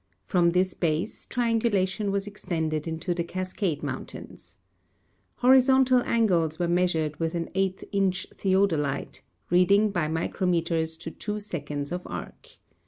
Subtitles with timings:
[0.23, 4.55] From this base, triangulation Avas extended into the Cascade mountains.
[5.35, 11.91] Horizontal angles Avere measured Avith an eight inch theodolite, reading by micrometers to tAvo seconds
[11.91, 12.49] of arc.